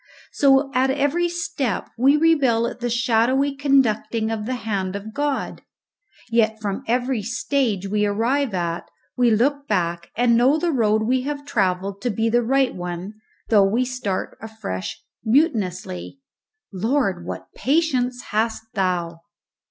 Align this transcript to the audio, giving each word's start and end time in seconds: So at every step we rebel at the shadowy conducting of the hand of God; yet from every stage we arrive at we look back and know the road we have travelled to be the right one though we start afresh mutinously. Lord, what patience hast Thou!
So 0.31 0.71
at 0.73 0.89
every 0.89 1.29
step 1.29 1.91
we 1.95 2.17
rebel 2.17 2.65
at 2.65 2.79
the 2.79 2.89
shadowy 2.89 3.55
conducting 3.55 4.31
of 4.31 4.47
the 4.47 4.55
hand 4.55 4.95
of 4.95 5.13
God; 5.13 5.61
yet 6.31 6.59
from 6.59 6.81
every 6.87 7.21
stage 7.21 7.87
we 7.87 8.07
arrive 8.07 8.51
at 8.55 8.89
we 9.15 9.29
look 9.29 9.67
back 9.67 10.09
and 10.17 10.35
know 10.35 10.57
the 10.57 10.71
road 10.71 11.03
we 11.03 11.21
have 11.29 11.45
travelled 11.45 12.01
to 12.01 12.09
be 12.09 12.31
the 12.31 12.41
right 12.41 12.73
one 12.73 13.13
though 13.49 13.63
we 13.69 13.85
start 13.85 14.35
afresh 14.41 14.99
mutinously. 15.23 16.17
Lord, 16.73 17.23
what 17.23 17.53
patience 17.53 18.23
hast 18.31 18.63
Thou! 18.73 19.19